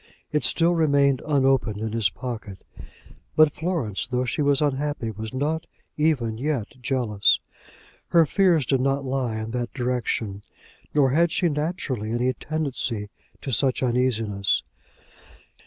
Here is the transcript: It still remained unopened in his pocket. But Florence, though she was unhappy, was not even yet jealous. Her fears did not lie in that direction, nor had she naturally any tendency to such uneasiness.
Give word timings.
It 0.31 0.43
still 0.43 0.73
remained 0.73 1.21
unopened 1.27 1.77
in 1.77 1.91
his 1.93 2.09
pocket. 2.09 2.57
But 3.35 3.51
Florence, 3.53 4.07
though 4.07 4.25
she 4.25 4.41
was 4.41 4.59
unhappy, 4.59 5.11
was 5.11 5.31
not 5.31 5.67
even 5.95 6.39
yet 6.39 6.69
jealous. 6.81 7.39
Her 8.07 8.25
fears 8.25 8.65
did 8.65 8.81
not 8.81 9.05
lie 9.05 9.37
in 9.37 9.51
that 9.51 9.75
direction, 9.75 10.41
nor 10.95 11.11
had 11.11 11.31
she 11.31 11.49
naturally 11.49 12.09
any 12.09 12.33
tendency 12.33 13.11
to 13.43 13.51
such 13.51 13.83
uneasiness. 13.83 14.63